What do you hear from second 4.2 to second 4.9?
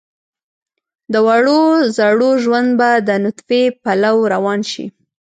روان شي.